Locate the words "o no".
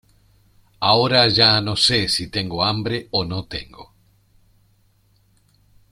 3.11-3.45